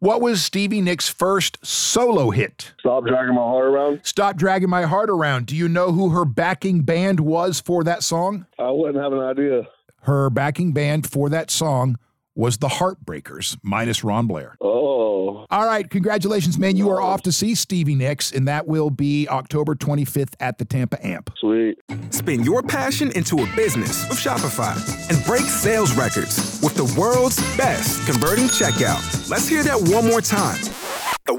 [0.00, 2.72] What was Stevie Nicks' first solo hit?
[2.78, 4.00] Stop dragging my heart around.
[4.04, 5.46] Stop Dragging My Heart Around.
[5.46, 8.46] Do you know who her backing band was for that song?
[8.60, 9.66] I wouldn't have an idea.
[10.02, 11.98] Her backing band for that song
[12.38, 14.56] was the Heartbreakers, minus Ron Blair.
[14.60, 16.76] Oh, All right, congratulations, man.
[16.76, 20.64] You are off to see Stevie Nicks, and that will be October 25th at the
[20.64, 21.30] Tampa Amp.
[21.38, 21.78] sweet.
[22.10, 24.76] Spin your passion into a business with Shopify
[25.10, 29.28] and break sales records with the world's best converting checkout.
[29.28, 30.58] Let's hear that one more time.